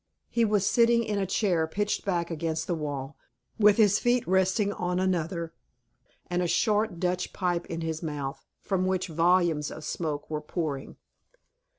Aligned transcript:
He 0.31 0.43
was 0.45 0.65
sitting 0.65 1.03
in 1.03 1.19
a 1.19 1.27
chair 1.27 1.67
pitched 1.67 2.05
back 2.05 2.31
against 2.31 2.65
the 2.65 2.73
wall, 2.73 3.19
with 3.59 3.77
his 3.77 3.99
feet 3.99 4.27
resting 4.27 4.73
on 4.73 4.99
another, 4.99 5.53
and 6.25 6.41
a 6.41 6.47
short 6.47 6.99
Dutch 6.99 7.33
pipe 7.33 7.67
in 7.67 7.81
his 7.81 8.01
mouth, 8.01 8.43
from 8.61 8.87
which 8.87 9.05
volumes 9.09 9.69
of 9.69 9.83
smoke 9.83 10.27
were 10.27 10.41
pouring. 10.41 10.95